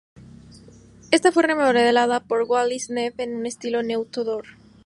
Esta 1.11 1.31
fue 1.31 1.43
remodelada 1.43 2.21
por 2.21 2.41
Wallace 2.49 2.91
Neff 2.91 3.19
en 3.19 3.35
un 3.35 3.45
estilo 3.45 3.83
Neo-tudor. 3.83 4.45